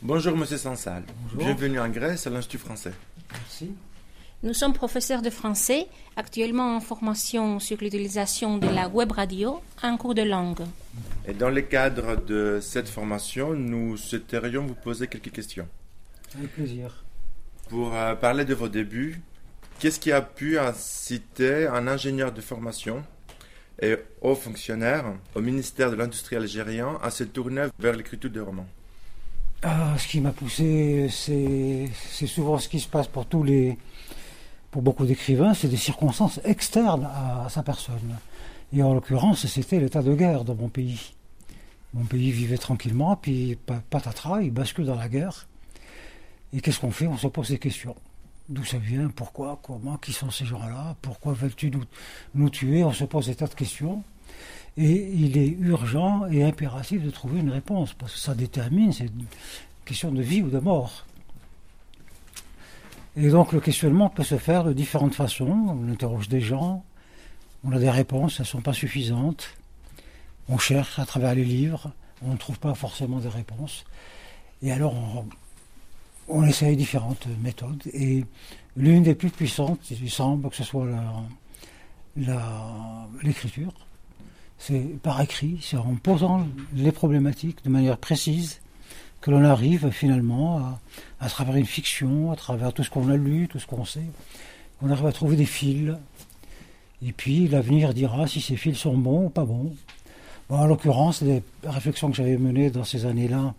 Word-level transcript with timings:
Bonjour 0.00 0.36
Monsieur 0.36 0.58
Sansal. 0.58 1.02
Bienvenue 1.34 1.80
en 1.80 1.88
Grèce 1.88 2.24
à 2.28 2.30
l'Institut 2.30 2.58
français. 2.58 2.92
Merci. 3.32 3.72
Nous 4.44 4.54
sommes 4.54 4.72
professeurs 4.72 5.22
de 5.22 5.30
français, 5.30 5.88
actuellement 6.14 6.76
en 6.76 6.80
formation 6.80 7.58
sur 7.58 7.78
l'utilisation 7.80 8.58
de 8.58 8.68
la 8.68 8.86
web 8.86 9.10
radio 9.10 9.60
en 9.82 9.96
cours 9.96 10.14
de 10.14 10.22
langue. 10.22 10.62
Et 11.26 11.32
dans 11.32 11.50
le 11.50 11.62
cadre 11.62 12.14
de 12.14 12.60
cette 12.62 12.88
formation, 12.88 13.54
nous 13.54 13.96
souhaiterions 13.96 14.64
vous 14.66 14.76
poser 14.76 15.08
quelques 15.08 15.32
questions. 15.32 15.66
Avec 16.36 16.52
plaisir. 16.52 17.04
Pour 17.68 17.92
euh, 17.92 18.14
parler 18.14 18.44
de 18.44 18.54
vos 18.54 18.68
débuts, 18.68 19.20
qu'est-ce 19.80 19.98
qui 19.98 20.12
a 20.12 20.22
pu 20.22 20.60
inciter 20.60 21.66
un 21.66 21.88
ingénieur 21.88 22.30
de 22.30 22.40
formation 22.40 23.02
et 23.82 23.96
haut 24.20 24.36
fonctionnaire 24.36 25.06
au 25.34 25.40
ministère 25.40 25.90
de 25.90 25.96
l'Industrie 25.96 26.36
algérien 26.36 27.00
à 27.02 27.10
se 27.10 27.24
tourner 27.24 27.66
vers 27.80 27.96
l'écriture 27.96 28.30
de 28.30 28.40
romans? 28.40 28.68
Ah, 29.62 29.96
ce 29.98 30.06
qui 30.06 30.20
m'a 30.20 30.30
poussé, 30.30 31.08
c'est 31.10 32.26
souvent 32.26 32.58
ce 32.58 32.68
qui 32.68 32.78
se 32.78 32.86
passe 32.88 33.08
pour 33.08 33.26
tous 33.26 33.42
les, 33.42 33.76
pour 34.70 34.82
beaucoup 34.82 35.04
d'écrivains, 35.04 35.52
c'est 35.52 35.66
des 35.68 35.76
circonstances 35.76 36.40
externes 36.44 37.08
à, 37.12 37.48
sa 37.48 37.62
personne. 37.64 38.18
Et 38.72 38.82
en 38.82 38.94
l'occurrence, 38.94 39.46
c'était 39.46 39.80
l'état 39.80 40.02
de 40.02 40.14
guerre 40.14 40.44
dans 40.44 40.54
mon 40.54 40.68
pays. 40.68 41.12
Mon 41.92 42.04
pays 42.04 42.30
vivait 42.30 42.58
tranquillement, 42.58 43.16
puis 43.16 43.56
pa- 43.56 43.82
patatras, 43.90 44.42
il 44.42 44.52
bascule 44.52 44.84
dans 44.84 44.94
la 44.94 45.08
guerre. 45.08 45.48
Et 46.52 46.60
qu'est-ce 46.60 46.78
qu'on 46.78 46.92
fait? 46.92 47.06
On 47.08 47.16
se 47.16 47.26
pose 47.26 47.48
des 47.48 47.58
questions. 47.58 47.96
D'où 48.48 48.64
ça 48.64 48.78
vient? 48.78 49.08
Pourquoi? 49.08 49.58
Comment? 49.62 49.96
Qui 49.96 50.12
sont 50.12 50.30
ces 50.30 50.44
gens-là? 50.44 50.94
Pourquoi 51.02 51.32
veulent-tu 51.32 51.70
nous, 51.70 51.82
nous 52.34 52.48
tuer? 52.50 52.84
On 52.84 52.92
se 52.92 53.04
pose 53.04 53.26
des 53.26 53.34
tas 53.34 53.48
de 53.48 53.54
questions. 53.54 54.02
Et 54.76 55.10
il 55.12 55.36
est 55.36 55.56
urgent 55.60 56.26
et 56.26 56.44
impératif 56.44 57.02
de 57.02 57.10
trouver 57.10 57.40
une 57.40 57.50
réponse, 57.50 57.94
parce 57.94 58.14
que 58.14 58.20
ça 58.20 58.34
détermine, 58.34 58.92
c'est 58.92 59.06
une 59.06 59.26
question 59.84 60.12
de 60.12 60.22
vie 60.22 60.42
ou 60.42 60.50
de 60.50 60.58
mort. 60.58 61.04
Et 63.16 63.30
donc 63.30 63.52
le 63.52 63.58
questionnement 63.58 64.08
peut 64.08 64.22
se 64.22 64.38
faire 64.38 64.62
de 64.62 64.72
différentes 64.72 65.16
façons. 65.16 65.50
On 65.50 65.90
interroge 65.90 66.28
des 66.28 66.40
gens, 66.40 66.84
on 67.64 67.72
a 67.72 67.78
des 67.80 67.90
réponses, 67.90 68.36
elles 68.38 68.44
ne 68.44 68.46
sont 68.46 68.60
pas 68.60 68.72
suffisantes. 68.72 69.54
On 70.48 70.56
cherche 70.56 71.00
à 71.00 71.04
travers 71.04 71.34
les 71.34 71.44
livres, 71.44 71.90
on 72.22 72.32
ne 72.32 72.36
trouve 72.36 72.60
pas 72.60 72.74
forcément 72.74 73.18
des 73.18 73.28
réponses. 73.28 73.84
Et 74.62 74.70
alors 74.70 74.94
on, 76.28 76.44
essaye 76.44 76.76
différentes 76.76 77.26
méthodes. 77.42 77.82
Et 77.92 78.24
l'une 78.76 79.02
des 79.02 79.16
plus 79.16 79.30
puissantes, 79.30 79.90
il 79.90 80.10
semble 80.10 80.48
que 80.50 80.56
ce 80.56 80.64
soit 80.64 80.86
l'écriture. 83.22 83.72
C'est 84.58 85.00
par 85.02 85.20
écrit, 85.20 85.58
c'est 85.62 85.76
en 85.76 85.94
posant 85.94 86.46
les 86.74 86.92
problématiques 86.92 87.64
de 87.64 87.70
manière 87.70 87.96
précise 87.96 88.60
que 89.20 89.30
l'on 89.30 89.44
arrive 89.44 89.90
finalement 89.90 90.78
à, 91.20 91.28
travers 91.28 91.56
une 91.56 91.66
fiction, 91.66 92.32
à 92.32 92.36
travers 92.36 92.72
tout 92.72 92.84
ce 92.84 92.90
qu'on 92.90 93.08
a 93.08 93.16
lu, 93.16 93.48
tout 93.48 93.58
ce 93.58 93.66
qu'on 93.66 93.84
sait, 93.84 94.06
on 94.82 94.90
arrive 94.90 95.06
à 95.06 95.12
trouver 95.12 95.36
des 95.36 95.46
fils. 95.46 95.94
Et 97.02 97.12
puis 97.12 97.48
l'avenir 97.48 97.94
dira 97.94 98.26
si 98.26 98.40
ces 98.40 98.56
fils 98.56 98.76
sont 98.76 98.96
bons 98.96 99.26
ou 99.26 99.30
pas 99.30 99.44
bons. 99.44 99.74
Bon, 100.48 100.56
en 100.56 100.66
l'occurrence, 100.66 101.20
les 101.20 101.42
réflexions 101.64 102.10
que 102.10 102.16
j'avais 102.16 102.38
menées 102.38 102.70
dans 102.70 102.84
ces 102.84 103.06
années-là, 103.06 103.54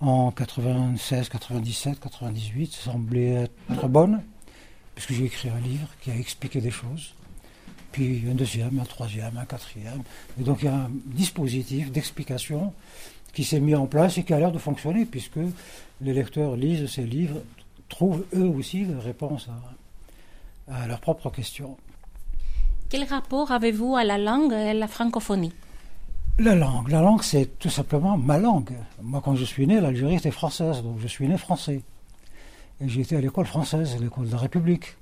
en 0.00 0.30
96, 0.30 1.28
97, 1.28 2.00
98, 2.00 2.72
semblaient 2.72 3.48
être 3.70 3.88
bonnes, 3.88 4.20
puisque 4.94 5.12
j'ai 5.12 5.24
écrit 5.24 5.48
un 5.48 5.60
livre 5.60 5.88
qui 6.00 6.10
a 6.10 6.16
expliqué 6.16 6.60
des 6.60 6.70
choses. 6.70 7.14
Puis 7.92 8.24
un 8.30 8.34
deuxième, 8.34 8.78
un 8.80 8.84
troisième, 8.84 9.36
un 9.36 9.44
quatrième. 9.44 10.02
Et 10.40 10.42
donc 10.42 10.62
il 10.62 10.64
y 10.64 10.68
a 10.68 10.74
un 10.74 10.90
dispositif 11.06 11.92
d'explication 11.92 12.72
qui 13.32 13.44
s'est 13.44 13.60
mis 13.60 13.74
en 13.74 13.86
place 13.86 14.18
et 14.18 14.24
qui 14.24 14.32
a 14.32 14.38
l'air 14.38 14.52
de 14.52 14.58
fonctionner, 14.58 15.04
puisque 15.04 15.40
les 16.00 16.12
lecteurs 16.12 16.56
lisent 16.56 16.86
ces 16.90 17.04
livres, 17.04 17.40
trouvent 17.88 18.24
eux 18.34 18.48
aussi 18.48 18.84
des 18.84 18.94
réponses 18.94 19.48
à, 20.68 20.74
à 20.74 20.86
leurs 20.86 21.00
propres 21.00 21.30
questions. 21.30 21.76
Quel 22.88 23.04
rapport 23.04 23.52
avez-vous 23.52 23.96
à 23.96 24.04
la 24.04 24.18
langue 24.18 24.52
et 24.52 24.70
à 24.70 24.74
la 24.74 24.88
francophonie? 24.88 25.52
La 26.38 26.54
langue, 26.54 26.88
la 26.88 27.02
langue 27.02 27.22
c'est 27.22 27.58
tout 27.58 27.70
simplement 27.70 28.16
ma 28.16 28.38
langue. 28.38 28.72
Moi 29.02 29.20
quand 29.22 29.34
je 29.34 29.44
suis 29.44 29.66
né, 29.66 29.80
l'Algérie 29.80 30.16
était 30.16 30.30
française, 30.30 30.82
donc 30.82 30.98
je 31.00 31.06
suis 31.06 31.28
né 31.28 31.36
français. 31.36 31.82
Et 32.80 32.88
j'ai 32.88 33.02
été 33.02 33.16
à 33.16 33.20
l'école 33.20 33.46
française, 33.46 33.96
l'école 34.00 34.26
de 34.26 34.32
la 34.32 34.38
République. 34.38 34.96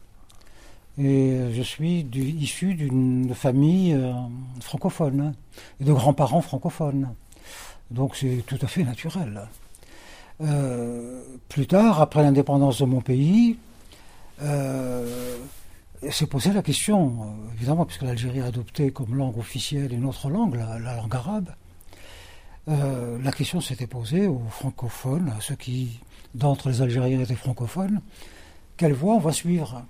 Et 0.98 1.52
je 1.52 1.62
suis 1.62 2.00
issu 2.12 2.74
d'une 2.74 3.34
famille 3.34 3.94
euh, 3.94 4.12
francophone 4.60 5.34
et 5.80 5.84
de 5.84 5.92
grands-parents 5.92 6.42
francophones. 6.42 7.14
Donc 7.90 8.16
c'est 8.16 8.44
tout 8.46 8.58
à 8.60 8.66
fait 8.66 8.84
naturel. 8.84 9.42
Euh, 10.40 11.22
plus 11.48 11.66
tard, 11.66 12.00
après 12.00 12.22
l'indépendance 12.22 12.80
de 12.80 12.84
mon 12.86 13.00
pays, 13.00 13.56
euh, 14.42 15.38
s'est 16.10 16.26
posé 16.26 16.52
la 16.52 16.62
question, 16.62 17.34
évidemment, 17.54 17.84
puisque 17.84 18.02
l'Algérie 18.02 18.40
a 18.40 18.46
adopté 18.46 18.90
comme 18.90 19.14
langue 19.14 19.38
officielle 19.38 19.92
une 19.92 20.06
autre 20.06 20.28
langue, 20.28 20.56
la, 20.56 20.78
la 20.78 20.96
langue 20.96 21.14
arabe. 21.14 21.50
La 22.66 23.32
question 23.32 23.60
s'était 23.60 23.88
posée 23.88 24.28
aux 24.28 24.42
francophones, 24.48 25.32
à 25.36 25.40
ceux 25.40 25.56
qui, 25.56 25.98
d'entre 26.34 26.68
les 26.68 26.82
Algériens, 26.82 27.20
étaient 27.20 27.34
francophones, 27.34 28.00
quelle 28.76 28.92
voie 28.92 29.14
on 29.14 29.18
va 29.18 29.32
suivre? 29.32 29.82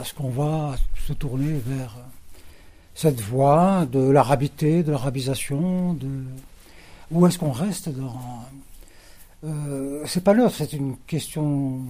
Est-ce 0.00 0.14
qu'on 0.14 0.30
va 0.30 0.76
se 1.06 1.12
tourner 1.12 1.54
vers 1.66 1.96
cette 2.94 3.20
voie 3.20 3.86
de 3.86 3.98
l'arabité, 3.98 4.82
de 4.82 4.92
l'arabisation, 4.92 5.94
de... 5.94 6.24
ou 7.10 7.26
est-ce 7.26 7.38
qu'on 7.38 7.52
reste 7.52 7.88
dans... 7.88 8.44
Euh, 9.44 10.02
c'est 10.06 10.24
pas 10.24 10.34
neutre, 10.34 10.54
c'est 10.56 10.72
une 10.72 10.96
question 11.06 11.80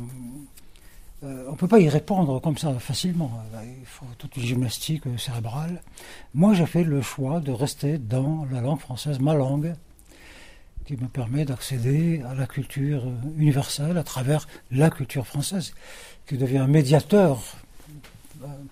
euh, 1.25 1.45
on 1.49 1.53
ne 1.53 1.57
peut 1.57 1.69
pas 1.69 1.79
y 1.79 1.89
répondre 1.89 2.41
comme 2.41 2.59
ça 2.59 2.73
facilement. 2.75 3.31
Euh, 3.55 3.65
Il 3.81 3.87
faut 3.87 4.07
toute 4.19 4.37
une 4.37 4.43
gymnastique 4.43 5.07
euh, 5.07 5.17
cérébrale. 5.17 5.81
Moi, 6.35 6.55
j'ai 6.55 6.67
fait 6.67 6.85
le 6.85 7.01
choix 7.01 7.41
de 7.41 7.51
rester 7.53 7.99
dans 7.99 8.47
la 8.53 8.61
langue 8.61 8.81
française, 8.81 9.21
ma 9.21 9.35
langue, 9.35 9.75
qui 10.85 10.97
me 10.97 11.07
permet 11.07 11.45
d'accéder 11.45 12.23
à 12.29 12.35
la 12.35 12.47
culture 12.47 13.05
euh, 13.07 13.39
universelle 13.39 13.97
à 13.97 14.03
travers 14.03 14.47
la 14.71 14.91
culture 14.91 15.27
française, 15.27 15.73
qui 16.27 16.37
devient 16.37 16.59
un 16.59 16.67
médiateur 16.67 17.39
euh, 17.39 17.64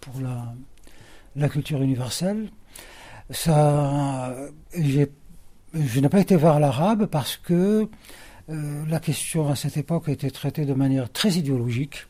pour 0.00 0.14
la, 0.20 1.48
culture 1.48 1.82
universelle. 1.82 2.50
Ça, 3.30 4.34
je 4.74 6.00
n'ai 6.00 6.08
pas 6.08 6.20
été 6.20 6.36
vers 6.36 6.60
l'arabe 6.60 7.06
parce 7.06 7.36
que 7.36 7.88
euh, 8.50 8.84
la 8.88 9.00
question 9.00 9.48
à 9.48 9.56
cette 9.56 9.76
époque 9.76 10.08
était 10.08 10.30
traitée 10.30 10.66
de 10.66 10.74
manière 10.74 11.10
très 11.10 11.30
idéologique 11.32 12.06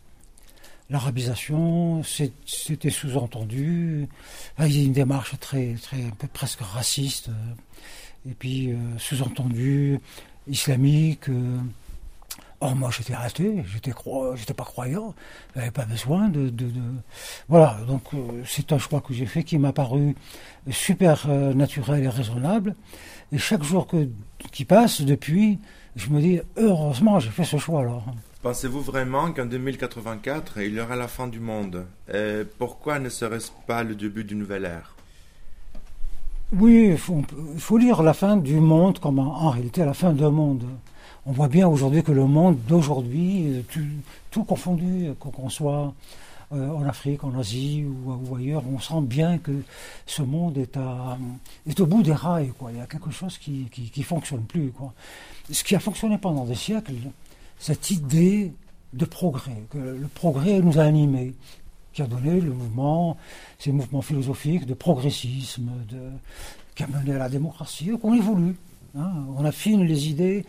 l'arabisation, 0.92 2.02
c'était 2.04 2.90
sous-entendu. 2.90 4.06
Il 4.58 4.76
y 4.76 4.80
a 4.80 4.84
une 4.84 4.92
démarche 4.92 5.38
très, 5.40 5.74
très, 5.80 6.04
un 6.04 6.10
peu 6.10 6.28
presque 6.28 6.60
raciste, 6.60 7.30
euh, 7.30 8.30
et 8.30 8.34
puis 8.34 8.70
euh, 8.70 8.76
sous-entendu 8.98 9.98
islamique. 10.46 11.28
Or, 12.64 12.76
moi, 12.76 12.90
j'étais 12.96 13.14
athée, 13.14 13.64
j'étais 13.72 13.92
j'étais 14.36 14.54
pas 14.54 14.62
croyant, 14.64 15.14
j'avais 15.56 15.72
pas 15.72 15.84
besoin 15.84 16.28
de, 16.28 16.42
de, 16.48 16.66
de- 16.66 16.80
voilà. 17.48 17.76
Donc, 17.88 18.02
euh, 18.14 18.18
c'est 18.46 18.70
un 18.72 18.78
choix 18.78 19.00
que 19.00 19.12
j'ai 19.12 19.26
fait 19.26 19.42
qui 19.42 19.58
m'a 19.58 19.72
paru 19.72 20.14
super 20.70 21.24
euh, 21.28 21.54
naturel 21.54 22.04
et 22.04 22.08
raisonnable. 22.08 22.76
Et 23.32 23.38
chaque 23.38 23.64
jour 23.64 23.88
que, 23.88 24.08
qui 24.52 24.64
passe 24.64 25.00
depuis, 25.02 25.58
je 25.96 26.08
me 26.10 26.20
dis 26.20 26.40
heureusement 26.56 27.18
j'ai 27.18 27.30
fait 27.30 27.42
ce 27.44 27.56
choix-là. 27.56 27.98
Pensez-vous 28.42 28.80
vraiment 28.80 29.32
qu'en 29.32 29.46
2084, 29.46 30.58
il 30.62 30.74
y 30.74 30.80
aura 30.80 30.94
la 30.94 31.08
fin 31.08 31.26
du 31.26 31.40
monde? 31.40 31.84
Et 32.14 32.42
pourquoi 32.58 33.00
ne 33.00 33.08
serait-ce 33.08 33.50
pas 33.66 33.82
le 33.82 33.96
début 33.96 34.22
d'une 34.22 34.38
nouvelle 34.38 34.66
ère? 34.66 34.94
Oui, 36.52 36.88
il 36.92 36.98
faut, 36.98 37.22
il 37.54 37.60
faut 37.60 37.78
lire 37.78 38.02
la 38.02 38.12
fin 38.14 38.36
du 38.36 38.56
monde 38.60 38.98
comme 39.00 39.18
en, 39.18 39.42
en 39.46 39.50
réalité 39.50 39.84
la 39.84 39.94
fin 39.94 40.12
d'un 40.12 40.30
monde. 40.30 40.64
On 41.24 41.32
voit 41.32 41.48
bien 41.48 41.68
aujourd'hui 41.68 42.02
que 42.02 42.10
le 42.10 42.26
monde 42.26 42.58
d'aujourd'hui, 42.66 43.46
euh, 43.46 43.62
tout, 43.70 43.80
tout 44.30 44.44
confondu, 44.44 45.10
qu'on 45.20 45.30
qu'on 45.30 45.48
soit 45.48 45.94
euh, 46.52 46.68
en 46.70 46.84
Afrique, 46.84 47.22
en 47.22 47.38
Asie 47.38 47.84
ou, 47.84 48.34
ailleurs, 48.34 48.64
on 48.66 48.80
sent 48.80 49.02
bien 49.02 49.38
que 49.38 49.62
ce 50.04 50.22
monde 50.22 50.58
est, 50.58 50.76
à, 50.76 51.16
est 51.66 51.78
au 51.78 51.86
bout 51.86 52.02
des 52.02 52.12
rails. 52.12 52.52
Il 52.72 52.76
y 52.76 52.80
a 52.80 52.86
quelque 52.86 53.12
chose 53.12 53.38
qui 53.38 53.68
qui 53.70 54.02
fonctionne 54.02 54.42
plus. 54.42 54.72
Ce 55.50 55.62
qui 55.62 55.76
a 55.76 55.80
fonctionné 55.80 56.18
pendant 56.18 56.44
des 56.44 56.56
siècles, 56.56 56.94
cette 57.58 57.90
idée 57.92 58.52
de 58.92 59.04
progrès, 59.04 59.62
que 59.70 59.78
le 59.78 60.08
progrès 60.08 60.60
nous 60.60 60.78
a 60.78 60.82
animés, 60.82 61.34
qui 61.92 62.02
a 62.02 62.06
donné 62.06 62.40
le 62.40 62.52
mouvement, 62.52 63.16
ces 63.60 63.70
mouvements 63.70 64.02
philosophiques 64.02 64.66
de 64.66 64.74
progressisme, 64.74 65.70
qui 66.74 66.82
a 66.82 66.86
mené 66.88 67.14
à 67.14 67.18
la 67.18 67.28
démocratie, 67.28 67.92
qu'on 68.00 68.12
évolue. 68.12 68.56
hein. 68.98 69.12
on 69.38 69.44
affine 69.44 69.84
les 69.84 70.08
idées, 70.08 70.44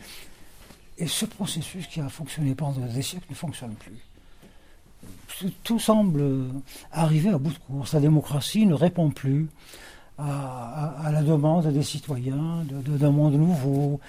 et 0.97 1.07
ce 1.07 1.25
processus 1.25 1.87
qui 1.87 1.99
a 1.99 2.09
fonctionné 2.09 2.55
pendant 2.55 2.85
des 2.85 3.01
siècles 3.01 3.25
ne 3.29 3.35
fonctionne 3.35 3.73
plus. 3.75 5.49
Tout- 5.63 5.79
semble 5.79 6.23
arriver 6.91 7.29
à 7.29 7.37
bout 7.37 7.51
de 7.51 7.57
course. 7.57 7.93
La 7.93 7.99
démocratie 7.99 8.65
ne 8.65 8.73
répond 8.73 9.09
plus 9.09 9.47
à, 10.17 11.09
la 11.11 11.23
demande 11.23 11.67
des 11.67 11.83
citoyens 11.83 12.63
d'un 12.69 13.11
monde 13.11 13.33
nouveau, 13.33 13.99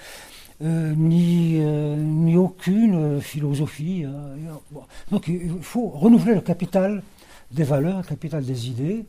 euh, 0.61 0.93
ni, 0.95 1.57
euh, 1.59 1.95
ni 1.97 2.37
aucune 2.37 3.19
philosophie. 3.19 4.05
Donc 5.11 5.27
il 5.27 5.61
faut 5.61 5.89
renouveler 5.89 6.35
le 6.35 6.41
capital 6.41 7.01
des 7.51 7.63
valeurs, 7.63 7.97
le 7.97 8.03
capital 8.03 8.45
des 8.45 8.69
idées. 8.69 9.05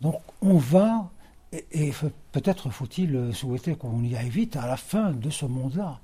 Donc 0.00 0.16
on 0.40 0.56
va, 0.56 1.10
et, 1.52 1.92
peut-être 2.32 2.70
faut-il 2.70 3.32
souhaiter 3.32 3.76
qu'on 3.76 4.02
y 4.02 4.16
aille 4.16 4.30
vite 4.30 4.56
à 4.56 4.66
la 4.66 4.76
fin 4.76 5.12
de 5.12 5.30
ce 5.30 5.44
monde-là, 5.44 6.00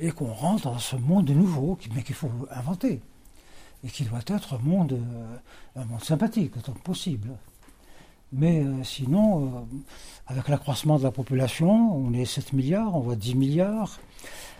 et 0.00 0.10
qu'on 0.10 0.32
rentre 0.32 0.64
dans 0.64 0.78
ce 0.78 0.96
monde 0.96 1.30
nouveau, 1.30 1.78
mais 1.94 2.02
qu'il 2.02 2.14
faut 2.14 2.30
inventer, 2.50 3.00
et 3.84 3.88
qui 3.88 4.04
doit 4.04 4.20
être 4.26 4.54
un 4.54 4.58
monde, 4.58 4.92
euh, 4.92 5.80
un 5.80 5.84
monde 5.84 6.02
sympathique 6.02 6.56
autant 6.56 6.72
que 6.72 6.80
possible. 6.80 7.30
Mais 8.32 8.60
euh, 8.60 8.84
sinon, 8.84 9.46
euh, 9.46 9.50
avec 10.26 10.48
l'accroissement 10.48 10.98
de 10.98 11.04
la 11.04 11.10
population, 11.10 11.94
on 11.96 12.12
est 12.12 12.24
7 12.24 12.52
milliards, 12.52 12.94
on 12.94 13.00
voit 13.00 13.16
10 13.16 13.34
milliards, 13.34 13.98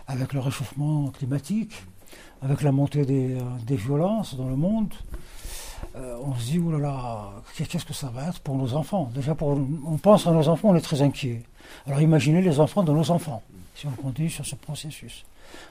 avec 0.07 0.33
le 0.33 0.39
réchauffement 0.39 1.09
climatique, 1.11 1.73
avec 2.41 2.61
la 2.61 2.71
montée 2.71 3.05
des, 3.05 3.37
des 3.65 3.75
violences 3.75 4.35
dans 4.35 4.47
le 4.47 4.55
monde, 4.55 4.93
on 5.95 6.33
se 6.35 6.51
dit, 6.51 6.59
là, 6.79 7.31
qu'est-ce 7.55 7.85
que 7.85 7.93
ça 7.93 8.07
va 8.07 8.29
être 8.29 8.39
pour 8.39 8.55
nos 8.55 8.73
enfants? 8.73 9.11
Déjà, 9.13 9.35
pour, 9.35 9.49
on 9.49 9.97
pense 9.97 10.25
à 10.27 10.31
nos 10.31 10.47
enfants, 10.47 10.69
on 10.69 10.75
est 10.75 10.81
très 10.81 11.01
inquiet. 11.01 11.43
Alors 11.85 12.01
imaginez 12.01 12.41
les 12.41 12.59
enfants 12.59 12.83
de 12.83 12.91
nos 12.91 13.11
enfants, 13.11 13.43
si 13.79 13.87
on 13.87 13.91
continue 13.91 14.29
sur 14.29 14.45
ce 14.45 14.55
processus. 14.55 15.25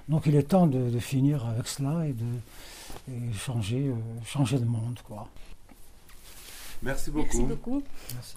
Donc 0.09 0.25
il 0.27 0.35
est 0.35 0.43
temps 0.43 0.67
de, 0.67 0.99
finir 0.99 1.47
avec 1.47 1.69
cela 1.69 2.07
et 2.07 2.13
de 2.13 3.33
changer, 3.35 3.89
euh, 3.89 3.95
changer 4.25 4.59
de 4.59 4.65
monde. 4.65 4.99
Quoi. 5.05 5.29
Merci 6.83 7.11
beaucoup. 7.11 7.27
Merci 7.27 7.43
beaucoup. 7.43 7.83
Merci. 8.15 8.37